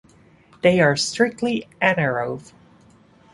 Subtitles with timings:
[0.63, 2.53] They are strictly anaerobe.